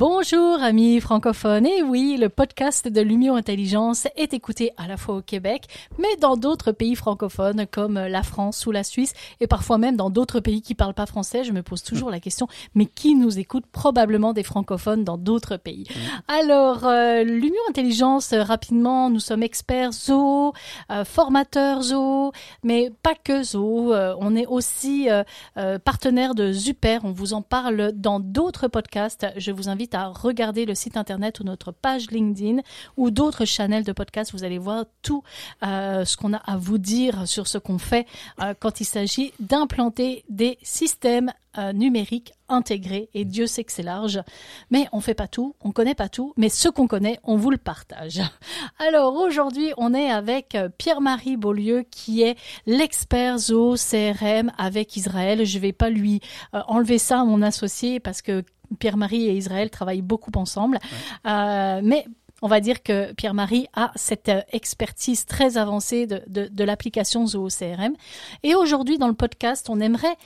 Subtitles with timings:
[0.00, 5.16] Bonjour amis francophones, et oui, le podcast de Lumio Intelligence est écouté à la fois
[5.16, 5.66] au Québec,
[5.98, 10.08] mais dans d'autres pays francophones comme la France ou la Suisse, et parfois même dans
[10.08, 11.44] d'autres pays qui parlent pas français.
[11.44, 13.66] Je me pose toujours la question, mais qui nous écoute?
[13.72, 15.86] Probablement des francophones dans d'autres pays.
[16.28, 20.54] Alors, euh, Lumio Intelligence, rapidement, nous sommes experts zoo,
[20.90, 23.92] euh, formateurs zoo, mais pas que zoo.
[23.92, 25.24] Euh, on est aussi euh,
[25.58, 29.26] euh, partenaire de Super, on vous en parle dans d'autres podcasts.
[29.36, 32.60] Je vous invite à regarder le site internet ou notre page LinkedIn
[32.96, 34.32] ou d'autres channels de podcast.
[34.32, 35.22] Vous allez voir tout
[35.64, 38.06] euh, ce qu'on a à vous dire sur ce qu'on fait
[38.40, 43.08] euh, quand il s'agit d'implanter des systèmes euh, numériques intégrés.
[43.14, 44.20] Et Dieu sait que c'est large,
[44.70, 47.50] mais on fait pas tout, on connaît pas tout, mais ce qu'on connaît, on vous
[47.50, 48.20] le partage.
[48.78, 55.44] Alors aujourd'hui, on est avec Pierre-Marie Beaulieu qui est l'expert Zoo CRM avec Israël.
[55.44, 56.20] Je vais pas lui
[56.52, 58.44] enlever ça à mon associé parce que
[58.78, 60.78] Pierre-Marie et Israël travaillent beaucoup ensemble.
[61.26, 62.04] Euh, mais
[62.42, 67.26] on va dire que Pierre-Marie a cette euh, expertise très avancée de, de, de l'application
[67.26, 67.94] Zoho CRM.
[68.42, 70.16] Et aujourd'hui, dans le podcast, on aimerait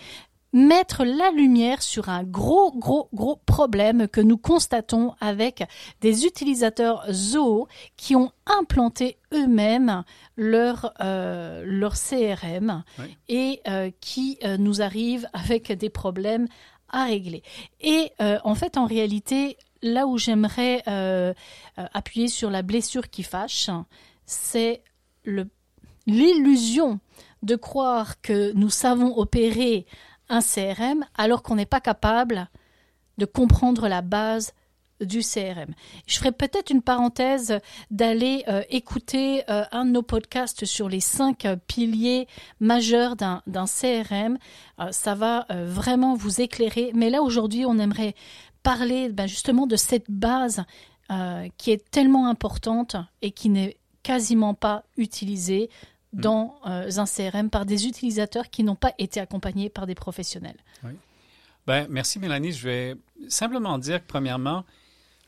[0.54, 5.64] mettre la lumière sur un gros, gros, gros problème que nous constatons avec
[6.00, 10.04] des utilisateurs Zoho qui ont implanté eux-mêmes
[10.36, 13.16] leur, euh, leur CRM Oui.
[13.28, 16.46] et euh, qui euh, nous arrivent avec des problèmes
[17.80, 21.34] Et euh, en fait, en réalité, là où j'aimerais euh,
[21.78, 23.70] euh, appuyer sur la blessure qui fâche,
[24.26, 24.82] c'est
[26.06, 27.00] l'illusion
[27.42, 29.86] de croire que nous savons opérer
[30.28, 32.48] un CRM alors qu'on n'est pas capable
[33.18, 34.52] de comprendre la base
[35.04, 35.74] du CRM.
[36.06, 37.58] Je ferai peut-être une parenthèse
[37.90, 42.26] d'aller euh, écouter euh, un de nos podcasts sur les cinq euh, piliers
[42.60, 44.38] majeurs d'un CRM.
[44.90, 46.90] Ça va vraiment vous éclairer.
[46.94, 48.14] Mais là, aujourd'hui, on aimerait
[48.62, 50.64] parler ben, justement de cette base
[51.58, 55.70] qui est tellement importante et qui n'est quasiment pas utilisée
[56.14, 60.56] dans euh, un CRM par des utilisateurs qui n'ont pas été accompagnés par des professionnels.
[61.66, 62.52] Ben, merci Mélanie.
[62.52, 62.96] Je vais
[63.28, 64.64] simplement dire que premièrement,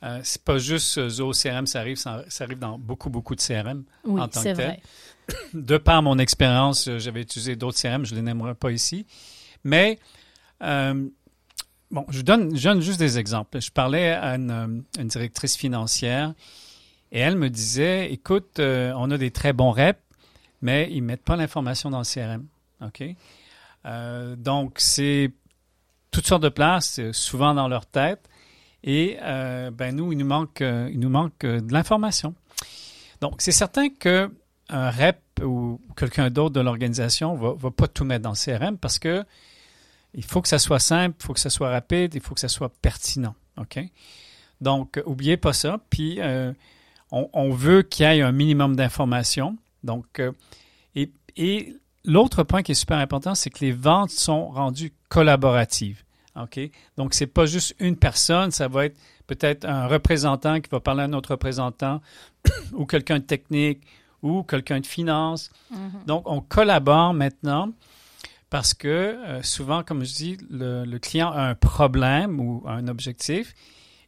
[0.07, 3.41] euh, c'est pas juste Zoho CRM, ça arrive, ça, ça arrive dans beaucoup, beaucoup de
[3.41, 3.85] CRM.
[4.05, 4.55] Oui, En tant que tel.
[4.55, 4.81] vrai.
[5.55, 9.07] De par mon expérience, euh, j'avais utilisé d'autres CRM, je ne les nommerai pas ici.
[9.65, 9.99] Mais,
[10.63, 11.09] euh,
[11.91, 13.61] bon, je donne, je donne juste des exemples.
[13.61, 16.35] Je parlais à une, euh, une directrice financière
[17.11, 20.01] et elle me disait, écoute, euh, on a des très bons reps,
[20.63, 22.47] mais ils ne mettent pas l'information dans le CRM.
[22.81, 23.03] OK?
[24.39, 25.31] Donc, c'est
[26.11, 28.29] toutes sortes de places, souvent dans leur tête.
[28.87, 32.35] Et euh, ben nous, il nous manque, euh, il nous manque euh, de l'information.
[33.21, 34.31] Donc, c'est certain que
[34.69, 38.79] un rep ou quelqu'un d'autre de l'organisation va, va pas tout mettre dans le CRM
[38.79, 39.25] parce que
[40.15, 42.41] il faut que ça soit simple, il faut que ça soit rapide, il faut que
[42.41, 43.35] ça soit pertinent.
[43.59, 43.79] OK?
[44.61, 45.79] Donc, oubliez pas ça.
[45.91, 46.19] Puis,
[47.11, 49.59] on, veut qu'il y ait un minimum d'informations.
[49.85, 50.23] Donc,
[50.95, 56.03] et, et l'autre point qui est super important, c'est que les ventes sont rendues collaboratives.
[56.43, 56.61] OK?
[56.97, 61.03] Donc, c'est pas juste une personne, ça va être peut-être un représentant qui va parler
[61.03, 62.01] à un autre représentant
[62.73, 63.83] ou quelqu'un de technique
[64.23, 65.51] ou quelqu'un de finance.
[66.07, 67.73] Donc, on collabore maintenant
[68.51, 72.89] parce que euh, souvent, comme je dis, le, le client a un problème ou un
[72.89, 73.55] objectif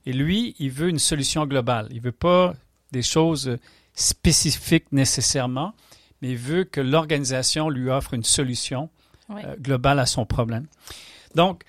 [0.06, 1.88] et lui, il veut une solution globale.
[1.90, 2.54] Il veut pas
[2.92, 3.58] des choses
[3.94, 5.74] spécifiques nécessairement,
[6.22, 8.88] mais il veut que l'organisation lui offre une solution
[9.30, 10.66] euh, globale à son problème.
[11.34, 11.64] Donc,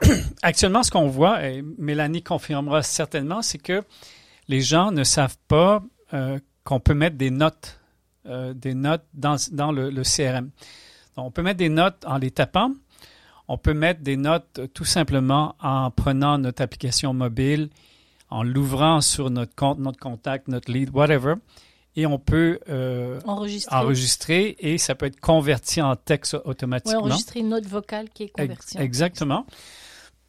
[0.42, 3.82] actuellement, ce qu'on voit, et Mélanie confirmera certainement, c'est que
[4.48, 5.82] les gens ne savent pas
[6.14, 7.80] euh, qu'on peut mettre des notes,
[8.26, 10.50] euh, des notes dans, dans le, le CRM.
[11.16, 12.72] Donc, on peut mettre des notes en les tapant.
[13.48, 17.70] On peut mettre des notes euh, tout simplement en prenant notre application mobile,
[18.28, 21.34] en l'ouvrant sur notre compte, notre contact, notre lead, whatever.
[21.98, 23.74] Et on peut euh, Enregistrer.
[23.76, 27.00] enregistrer et ça peut être converti en texte automatiquement.
[27.00, 28.76] enregistrer une note vocale qui est convertie.
[28.76, 29.46] en Exactement.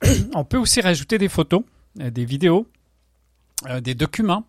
[0.33, 1.63] On peut aussi rajouter des photos,
[1.99, 2.67] euh, des vidéos,
[3.67, 4.45] euh, des documents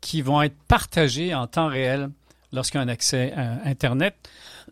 [0.00, 2.10] qui vont être partagés en temps réel
[2.52, 4.14] lorsqu'il y a un accès à Internet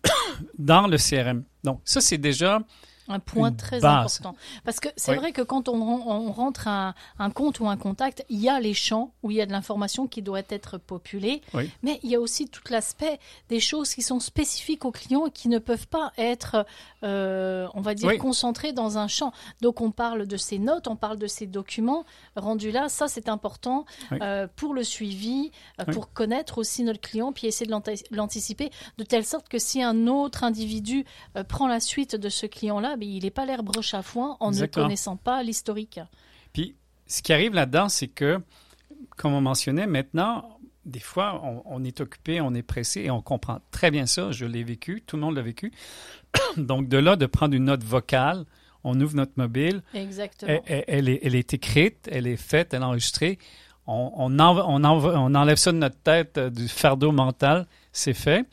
[0.59, 1.45] dans le CRM.
[1.65, 2.61] Donc, ça, c'est déjà
[3.09, 4.21] Un point une très base.
[4.21, 4.37] important.
[4.65, 5.19] Parce que c'est Oui.
[5.19, 8.49] vrai que quand on, ren- on rentre un, un compte ou un contact, il y
[8.49, 11.69] a les champs où il y a de l'information qui doit être populée, Oui.
[11.83, 13.19] mais il y a aussi tout l'aspect
[13.49, 16.65] des choses qui sont spécifiques aux clients et qui ne peuvent pas être,
[17.03, 18.19] euh, on va dire, Oui.
[18.19, 19.33] concentrées dans un champ.
[19.61, 22.05] Donc on parle de ces notes, on parle de ces documents
[22.37, 22.89] rendus là.
[22.89, 25.51] Ça, c'est important euh, pour le suivi,
[25.81, 29.59] euh, pour connaître aussi notre client, puis essayer de l'anti- l'anticiper, de telle sorte que
[29.59, 31.05] si un autre individu
[31.37, 34.37] euh, prend la suite de ce client-là, mais il n'est pas l'air broche à foin
[34.41, 34.85] en Exactement.
[34.85, 36.01] ne connaissant pas l'historique.
[36.53, 38.39] Puis, ce qui arrive là-dedans, c'est que,
[39.17, 43.23] comme on mentionnait, maintenant, des fois, on, on est occupé, on est pressé et on
[43.23, 44.33] comprend très bien ça.
[44.33, 45.73] Je l'ai vécu, tout le monde l'a vécu.
[46.57, 48.45] Donc, de là, de prendre une note vocale,
[48.85, 50.61] on ouvre notre mobile, Exactement.
[50.67, 53.39] elle, est, elle est écrite, elle est faite, elle est enregistrée.
[53.87, 54.39] On, on,
[55.35, 58.47] enlève ça de notre tête, euh, du fardeau mental, c'est fait.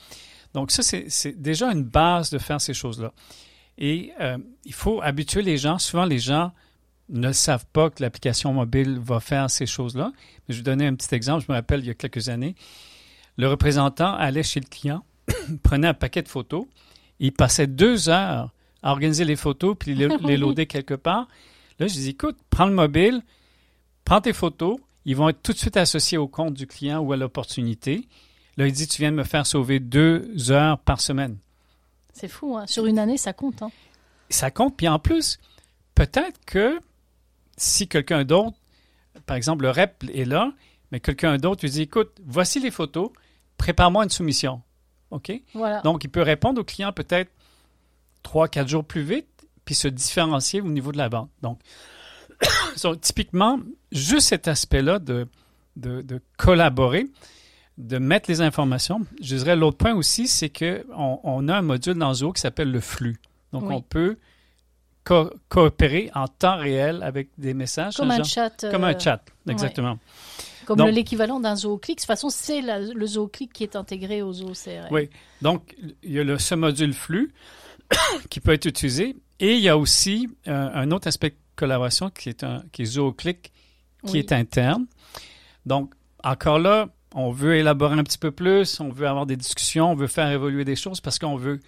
[0.54, 3.14] Donc, ça, c'est déjà une base de faire ces choses-là.
[3.80, 5.80] Et euh, il faut habituer les gens.
[5.80, 6.52] Souvent, les gens
[7.08, 10.12] ne savent pas que l'application mobile va faire ces choses-là.
[10.14, 11.46] Mais je vais vous donner un petit exemple.
[11.48, 12.56] Je me rappelle, il y a quelques années,
[13.38, 15.04] le représentant allait chez le client,
[15.64, 16.66] prenait un paquet de photos,
[17.20, 18.54] il passait deux heures
[18.84, 21.28] à organiser les photos, puis les, les loader quelque part.
[21.80, 23.22] Là, je dis, écoute, prends le mobile,
[24.04, 27.14] prends tes photos, ils vont être tout de suite associés au compte du client ou
[27.14, 28.08] à l'opportunité.
[28.58, 31.38] Là, il dit, tu viens de me faire sauver deux heures par semaine.
[32.14, 32.66] C'est fou, hein.
[32.68, 33.62] sur une année, ça compte.
[33.62, 33.72] hein.
[34.30, 34.76] Ça compte.
[34.78, 35.40] Puis en plus,
[35.96, 36.80] peut-être que
[37.58, 38.58] si quelqu'un d'autre,
[39.26, 40.52] par exemple, le rep est là,
[40.92, 43.10] mais quelqu'un d'autre lui dit, écoute, voici les photos,
[43.58, 44.62] prépare-moi une soumission.
[45.12, 45.32] OK?
[45.54, 45.82] Voilà.
[45.82, 47.32] Donc, il peut répondre au client peut-être
[48.24, 49.28] trois, quatre jours plus vite,
[49.66, 51.30] puis se différencier au niveau de la vente.
[51.42, 51.60] Donc,
[52.76, 53.60] so, typiquement,
[53.92, 55.28] juste cet aspect-là de,
[55.76, 57.06] de, de collaborer,
[57.80, 59.02] de mettre les informations.
[59.22, 62.72] Je dirais l'autre point aussi, c'est qu'on on a un module dans Zoho qui s'appelle
[62.72, 63.18] le flux.
[63.54, 63.74] Donc, Oui.
[63.76, 64.18] on peut
[65.04, 67.96] co- coopérer en temps réel avec des messages.
[67.96, 68.64] comme un genre- chat.
[68.66, 69.98] euh, Comme un chat, exactement.
[70.66, 71.98] Comme l'équivalent d'un ZooClick.
[71.98, 74.90] De toute façon, c'est le ZooClick qui est intégré au Zoo CRM.
[74.92, 75.10] Oui.
[75.42, 77.34] Donc, il y a le, ce module flux
[78.30, 79.16] qui peut être utilisé.
[79.40, 82.84] Et il y a aussi euh, un autre aspect de collaboration qui est, un, qui
[82.84, 83.52] est ZooClick,
[84.06, 84.20] qui Oui.
[84.20, 84.86] est interne.
[85.66, 85.94] Donc,
[86.24, 89.96] encore là, on veut élaborer un petit peu plus, on veut avoir des discussions, on
[89.96, 91.60] veut faire évoluer des choses parce qu'on veut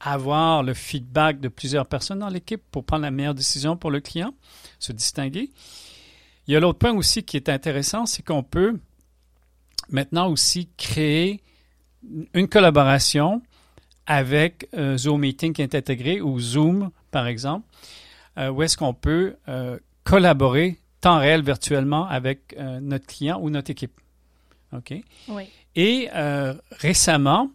[0.00, 4.00] avoir le feedback de plusieurs personnes dans l'équipe pour prendre la meilleure décision pour le
[4.00, 4.34] client,
[4.78, 5.50] se distinguer.
[6.46, 8.78] Il y a l'autre point aussi qui est intéressant, c'est qu'on peut
[9.88, 11.42] maintenant aussi créer
[12.34, 13.42] une collaboration
[14.06, 17.66] avec euh, Zoom Meeting qui est intégré ou Zoom, par exemple,
[18.38, 23.50] euh, où est-ce qu'on peut euh, collaborer temps réel virtuellement avec euh, notre client ou
[23.50, 24.00] notre équipe.
[24.72, 24.94] OK?
[25.28, 25.44] Oui.
[25.74, 27.50] Et euh, récemment,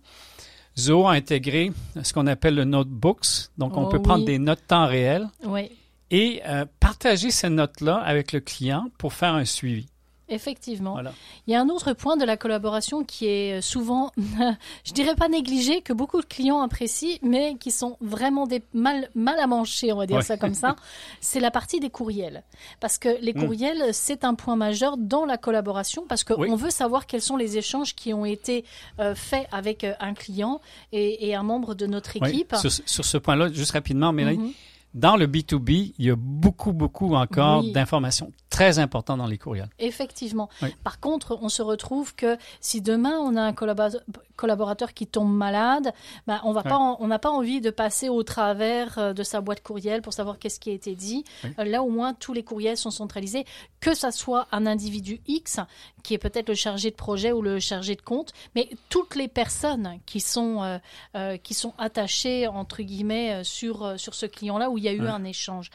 [0.77, 1.71] Zoho a intégré
[2.03, 3.49] ce qu'on appelle le Notebooks.
[3.57, 5.69] Donc, on Oh peut prendre des notes temps réel Oui.
[6.09, 9.87] et euh, partager ces notes-là avec le client pour faire un suivi.
[10.31, 10.93] Effectivement.
[10.93, 11.13] Voilà.
[11.45, 14.11] Il y a un autre point de la collaboration qui est souvent,
[14.85, 19.09] je dirais pas négligé, que beaucoup de clients apprécient, mais qui sont vraiment des mal,
[19.13, 20.23] mal à manger, on va dire Ouais.
[20.23, 20.75] ça comme ça.
[21.21, 22.43] C'est la partie des courriels.
[22.79, 23.39] Parce que les Mm.
[23.45, 26.49] courriels, c'est un point majeur dans la collaboration, parce qu'on Oui.
[26.55, 28.63] veut savoir quels sont les échanges qui ont été
[28.99, 30.61] euh, faits avec euh, un client
[30.91, 32.29] et, et un membre de notre Oui.
[32.29, 32.55] équipe.
[32.55, 34.53] Sur, sur ce point-là, juste rapidement, Mélanie, Mhm.
[34.93, 37.71] Dans le B2B, il y a beaucoup, beaucoup encore Oui.
[37.71, 39.69] d'informations très importantes dans les courriels.
[39.79, 40.49] Effectivement.
[40.61, 40.75] Oui.
[40.83, 44.01] Par contre, on se retrouve que si demain on a un collabo-
[44.35, 45.93] collaborateur qui tombe malade,
[46.27, 50.01] ben, on on n'a pas envie de passer au travers euh, de sa boîte courriel
[50.01, 51.23] pour savoir qu'est-ce qui a été dit.
[51.45, 51.51] Oui.
[51.59, 53.45] Euh, Là, au moins, tous les courriels sont centralisés,
[53.79, 55.59] que ça soit un individu X
[56.03, 59.27] qui est peut-être le chargé de projet ou le chargé de compte, mais toutes les
[59.29, 60.77] personnes qui sont euh,
[61.15, 65.01] euh, qui sont attachées entre guillemets sur sur ce client-là où il y a eu
[65.01, 65.07] Ouais.
[65.07, 65.69] un échange.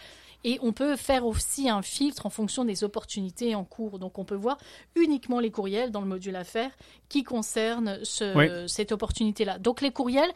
[0.45, 3.99] Et on peut faire aussi un filtre en fonction des opportunités en cours.
[3.99, 4.59] Donc on peut voir
[4.95, 6.71] uniquement les courriels dans le module affaires
[7.09, 8.69] qui concernent ce- Oui.
[8.69, 9.59] cette opportunité-là.
[9.59, 10.31] Donc les courriels,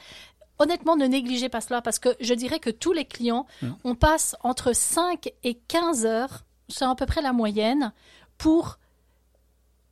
[0.59, 3.47] honnêtement, ne négligez pas cela parce que je dirais que tous les clients,
[3.85, 7.93] on passe entre 5 et 15 heures, c'est à peu près la moyenne,
[8.39, 8.79] pour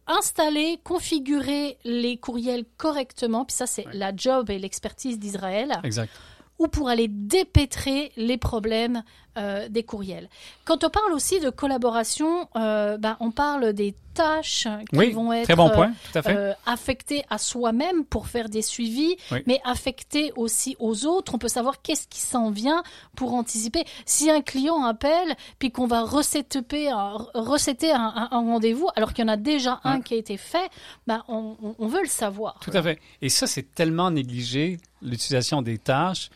[0.07, 3.93] installer, configurer les courriels correctement, puis ça c'est Ouais.
[3.95, 6.11] la job et l'expertise d'Israël, Exact.
[6.59, 9.03] Ou pour aller dépêtrer les problèmes
[9.37, 10.29] euh, des courriels.
[10.65, 15.33] Quand on parle aussi de collaboration, euh, ben, on parle des tâches qui Oui, vont
[15.33, 19.39] être très bon point, à euh, affectées à soi-même pour faire des suivis, Oui.
[19.47, 21.35] mais affectées aussi aux autres.
[21.35, 22.83] On peut savoir qu'est-ce qui s'en vient
[23.17, 23.85] pour anticiper.
[24.07, 29.29] Si un client appelle, puis qu'on va recéter un, recéter un, rendez-vous, alors qu'il y
[29.29, 30.03] en a déjà un Ouais.
[30.03, 30.69] qui a été fait,
[31.07, 31.57] ben, on,
[31.87, 32.59] veut le savoir.
[32.61, 32.99] Tout à fait.
[33.23, 36.31] Et ça, c'est tellement négligé, l'utilisation des tâches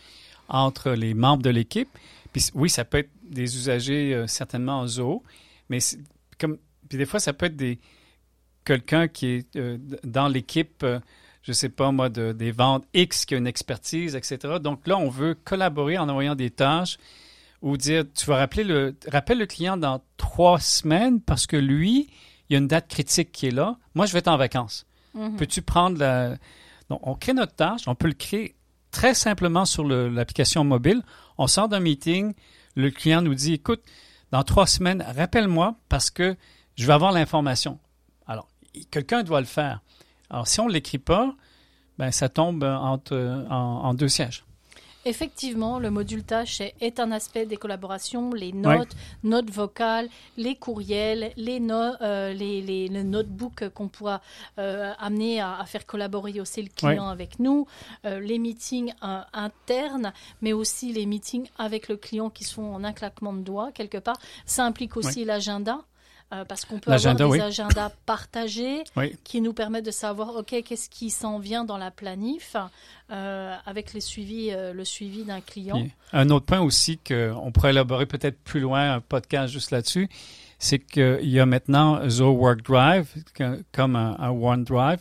[0.49, 1.89] entre les membres de l'équipe.
[2.33, 5.23] Puis oui, ça peut être des usagers euh, certainement en zoo,
[5.69, 5.79] mais
[6.39, 6.57] comme
[6.93, 7.79] puis des fois ça peut être des
[8.67, 11.01] quelqu'un qui est euh, dans l'équipe, euh,
[11.43, 14.59] je sais pas moi, de, des ventes X qui a une expertise, etc.
[14.61, 16.99] Donc là, on veut collaborer en envoyant des tâches
[17.63, 22.11] ou dire tu vas rappeler le rappelle le client dans trois semaines parce que lui,
[22.51, 23.79] il y a une date critique qui est là.
[23.95, 24.85] Moi, je vais être en vacances.
[25.15, 25.37] Mhm.
[25.37, 26.37] Peux-tu prendre la.
[26.91, 28.55] Donc, on crée notre tâche, on peut le créer
[28.91, 31.01] très simplement sur l'application mobile.
[31.39, 32.35] On sort d'un meeting,
[32.75, 33.81] le client nous dit écoute,
[34.33, 36.37] dans trois semaines, rappelle-moi parce que
[36.77, 37.79] je vais avoir l'information.
[38.27, 38.49] Alors,
[38.91, 39.81] quelqu'un doit le faire.
[40.31, 41.35] Alors, si on ne l'écrit pas,
[41.99, 44.45] ben, ça tombe entre, en, en deux sièges.
[45.05, 51.33] Effectivement, le module tâche est, un aspect des collaborations, les notes, notes vocales, les courriels,
[51.37, 54.21] les, no- euh, les, les- le notebook qu'on pourra
[54.59, 57.67] euh, amener à, à faire collaborer aussi le client avec nous,
[58.07, 58.93] euh, les meetings
[59.33, 63.73] internes, mais aussi les meetings avec le client qui sont en un claquement de doigts
[63.73, 64.19] quelque part.
[64.47, 65.81] Ça implique aussi l'agenda.
[66.33, 67.41] Euh, parce qu'on peut avoir des oui.
[67.41, 69.17] agendas partagés Oui.
[69.25, 72.57] qui nous permettent de savoir ok qu'est-ce qui s'en vient dans la planif
[73.11, 75.87] euh, avec les suivis, euh, le suivi d'un client.
[76.13, 80.09] Un autre point aussi qu'on pourrait élaborer peut-être plus loin, un podcast juste là-dessus,
[80.59, 85.01] c'est qu'il y a maintenant Zoho Work Drive, que- comme un, un OneDrive,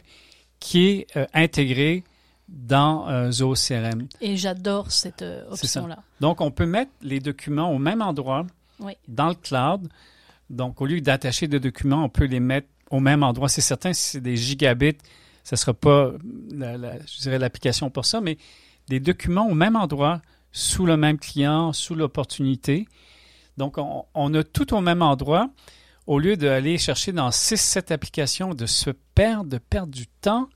[0.60, 2.04] qui est intégré
[2.50, 4.08] dans euh, Zoho CRM.
[4.20, 6.00] Et j'adore cette euh, option-là.
[6.20, 8.46] Donc, on peut mettre les documents au même endroit
[8.80, 8.94] Oui.
[9.08, 9.88] dans le cloud.
[10.52, 13.48] Donc, au lieu d'attacher des documents, on peut les mettre au même endroit.
[13.48, 14.98] C'est certain, si c'est des gigabits,
[15.44, 16.12] ce ne sera pas,
[17.26, 18.38] l'application pour ça, mais
[18.90, 22.86] des documents au même endroit, sous le même client, sous l'opportunité.
[23.58, 25.50] Donc, on, on a tout au même endroit.
[26.06, 30.50] Au lieu d'aller chercher dans 6-7 applications, de se perdre, de perdre du temps.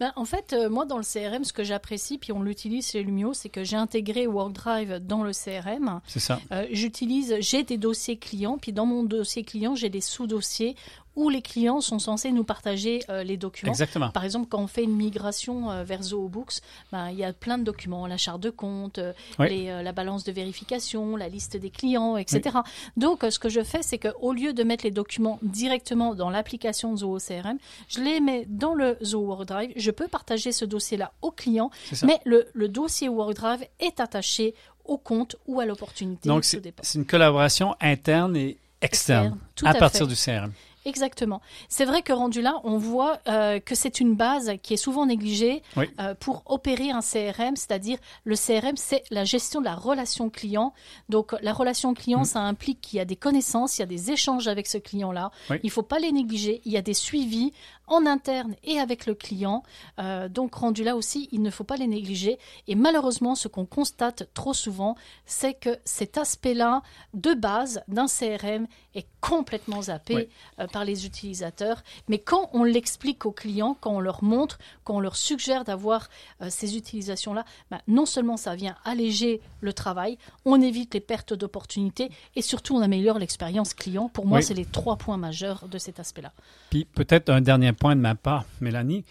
[0.00, 3.02] Ben, en fait, euh, moi, dans le CRM, ce que j'apprécie, puis on l'utilise chez
[3.02, 6.00] Lumio, c'est que j'ai intégré WorkDrive dans le CRM.
[6.06, 6.40] C'est ça.
[6.52, 10.76] Euh, J'utilise, j'ai des dossiers clients, puis dans mon dossier client, j'ai des sous-dossiers
[11.18, 13.72] où les clients sont censés nous partager euh, les documents.
[13.72, 14.10] Exactement.
[14.10, 16.60] Par exemple, quand on fait une migration euh, vers ZooBooks,
[16.92, 19.48] ben, il y a plein de documents, la charte de compte, euh, Oui.
[19.50, 22.58] les, la balance de vérification, la liste des clients, etc.
[22.96, 26.96] Donc, ce que je fais, c'est qu'au lieu de mettre les documents directement dans l'application
[26.96, 27.58] Zoho CRM,
[27.88, 29.72] je les mets dans le Zoho WorkDrive.
[29.74, 31.70] Je peux partager ce dossier-là au client,
[32.04, 36.28] mais le, le dossier WorkDrive est attaché au compte ou à l'opportunité.
[36.28, 36.62] Donc, c'est
[36.94, 40.14] une collaboration interne et externe, à, à partir fait.
[40.14, 40.52] du CRM.
[40.88, 41.40] Exactement.
[41.68, 45.04] C'est vrai que rendu là, on voit euh, que c'est une base qui est souvent
[45.06, 45.84] négligée Oui.
[46.00, 50.72] euh, pour opérer un CRM, c'est-à-dire le CRM, c'est la gestion de la relation client.
[51.10, 52.24] Donc la relation client, Mm.
[52.24, 55.30] ça implique qu'il y a des connaissances, il y a des échanges avec ce client-là.
[55.50, 55.58] Oui.
[55.62, 56.62] Il ne faut pas les négliger.
[56.64, 57.52] Il y a des suivis
[57.86, 59.62] en interne et avec le client.
[59.98, 62.38] Euh, donc rendu là aussi, il ne faut pas les négliger.
[62.66, 64.94] Et malheureusement, ce qu'on constate trop souvent,
[65.26, 66.82] c'est que cet aspect-là
[67.14, 70.28] de base d'un CRM est complètement zappé Oui.
[70.60, 71.82] euh, par les utilisateurs.
[72.08, 76.08] Mais quand on l'explique aux clients, quand on leur montre, quand on leur suggère d'avoir
[76.42, 81.34] euh, ces utilisations-là, bah, non seulement ça vient alléger le travail, on évite les pertes
[81.34, 84.08] d'opportunités et surtout on améliore l'expérience client.
[84.08, 84.44] Pour moi, Oui.
[84.44, 86.32] c'est les trois points majeurs de cet aspect-là.
[86.70, 89.04] Puis peut-être un dernier point de ma part, Mélanie.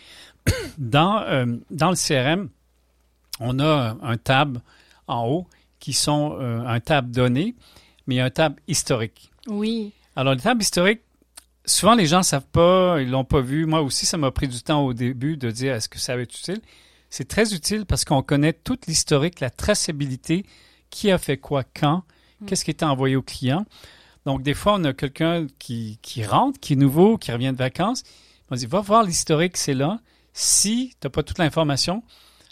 [0.77, 2.49] Dans, euh, dans le CRM,
[3.39, 4.59] on a un tab
[5.07, 5.47] en haut
[5.79, 7.55] qui sont un tab donné,
[8.07, 9.31] mais un tab historique.
[9.47, 11.01] Oui, Alors, le tab historique,
[11.65, 13.65] souvent les gens ne savent pas, ils l'ont pas vu.
[13.65, 16.21] Moi aussi, ça m'a pris du temps au début de dire est-ce que ça va
[16.23, 16.61] être utile?
[17.09, 20.45] C'est très utile parce qu'on connaît toute l'historique, la traçabilité,
[20.89, 22.03] qui a fait quoi quand,
[22.45, 23.65] qu'est-ce qui était envoyé au client.
[24.25, 27.57] Donc, des fois, on a quelqu'un qui, qui rentre, qui est nouveau, qui revient de
[27.57, 28.03] vacances.
[28.51, 29.99] On dit va voir l'historique, c'est là.
[30.33, 32.03] Si tu n'as pas toute l'information,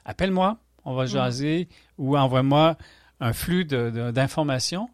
[0.05, 2.77] appelle-moi, on va jaser ou envoie-moi
[3.19, 4.89] un flux de- de- d'informations.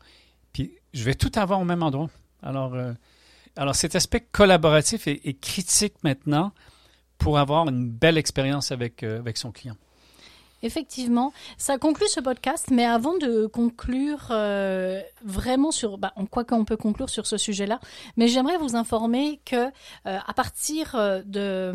[0.93, 2.09] Je vais tout avoir au même endroit.
[2.43, 2.93] Alors, euh,
[3.73, 6.53] cet aspect collaboratif est, critique maintenant
[7.17, 9.75] pour avoir une belle expérience avec, euh, avec son client.
[10.63, 16.43] Effectivement, ça conclut ce podcast, mais avant de conclure euh, vraiment sur, bah, en quoi
[16.43, 17.79] qu'on peut conclure sur ce sujet-là,
[18.17, 19.69] mais j'aimerais vous informer que euh,
[20.05, 21.73] à partir euh, de,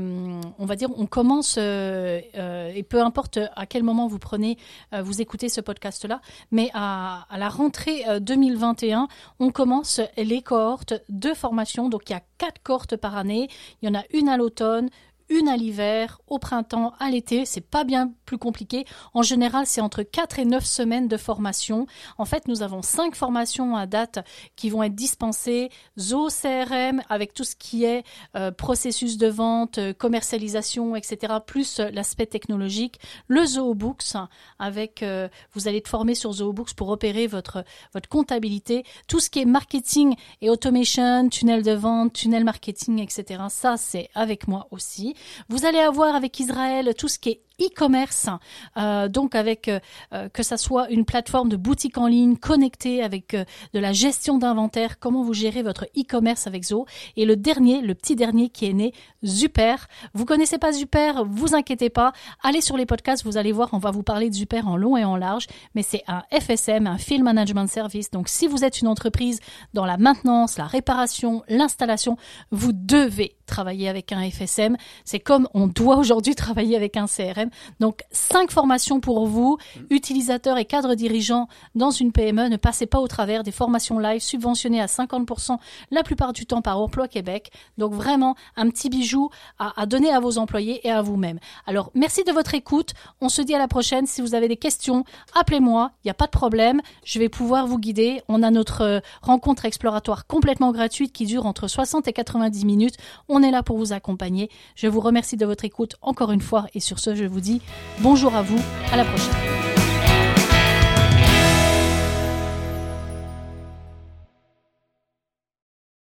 [0.58, 4.58] on va dire, on commence et peu importe à quel moment vous prenez,
[4.92, 10.94] vous écoutez ce podcast-là, mais à, à la rentrée euh, 2021, on commence les cohortes
[11.08, 11.88] de formation.
[11.88, 13.48] Donc il y a quatre cohortes par année.
[13.82, 14.88] Il y en a une à l'automne,
[15.28, 17.44] une à l'hiver, au printemps, à l'été.
[17.44, 18.84] C'est pas bien plus compliqué.
[19.14, 21.86] En général, c'est entre 4 et 9 semaines de formation.
[22.18, 25.70] En fait, nous avons 5 formations à date qui vont être dispensées.
[25.98, 28.04] Zo CRM avec tout ce qui est
[28.36, 31.34] euh, processus de vente, euh, commercialisation, etc.
[31.44, 33.00] Plus euh, l'aspect technologique.
[33.28, 34.16] Le Zoobooks
[34.58, 35.04] avec,
[35.52, 38.84] vous allez être formé sur Zoobooks pour opérer votre, votre comptabilité.
[39.08, 43.44] Tout ce qui est marketing et automation, tunnel de vente, tunnel marketing, etc.
[43.48, 45.14] Ça, c'est avec moi aussi.
[45.48, 48.28] Vous allez avoir avec Israël tout ce qui est e-commerce,
[48.76, 49.80] euh, donc avec euh,
[50.12, 54.38] euh, que ça soit une plateforme de boutique en ligne connectée avec de la gestion
[54.38, 56.86] d'inventaire, comment vous gérez votre e-commerce avec Zo.
[57.16, 59.88] Et le dernier, le petit dernier qui est né, Super.
[60.14, 63.78] Vous connaissez pas Super, vous inquiétez pas, allez sur les podcasts, vous allez voir, on
[63.78, 66.98] va vous parler de Super en long et en large, mais c'est un FSM, un
[66.98, 68.10] Field Management Service.
[68.10, 69.40] Donc si vous êtes une entreprise
[69.72, 72.16] dans la maintenance, la réparation, l'installation,
[72.50, 74.76] vous devez travailler avec un FSM.
[75.04, 77.45] C'est comme on doit aujourd'hui travailler avec un CRM.
[77.80, 79.58] Donc, cinq formations pour vous,
[79.90, 82.48] utilisateurs et cadres dirigeants dans une PME.
[82.48, 85.58] Ne passez pas au travers des formations live subventionnées à 50%
[85.90, 87.50] la plupart du temps par Emploi Québec.
[87.78, 91.38] Donc, vraiment, un petit bijou à, à donner à vos employés et à vous-même.
[91.66, 92.92] Alors, merci de votre écoute.
[93.20, 94.06] On se dit à la prochaine.
[94.06, 95.92] Si vous avez des questions, appelez-moi.
[96.04, 96.80] Il n'y a pas de problème.
[97.04, 98.22] Je vais pouvoir vous guider.
[98.28, 102.96] On a notre euh, rencontre exploratoire complètement gratuite qui dure entre 60 et 90 minutes.
[103.28, 104.50] On est là pour vous accompagner.
[104.74, 107.60] Je vous remercie de votre écoute encore une fois et sur ce, je vous dis
[108.00, 108.58] bonjour à vous.
[108.90, 109.55] À la prochaine.